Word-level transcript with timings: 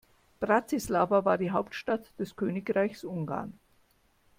Bratislava 0.39 1.25
war 1.25 1.37
die 1.37 1.51
Hauptstadt 1.51 2.09
des 2.17 2.35
Königreichs 2.35 3.03
Ungarn. 3.03 3.53